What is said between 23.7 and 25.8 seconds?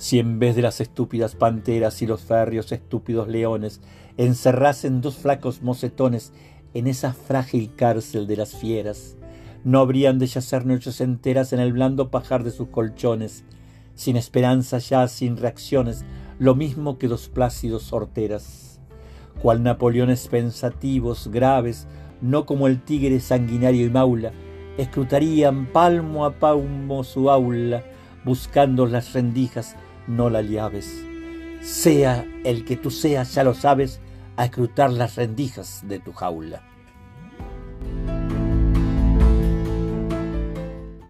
y maula, escrutarían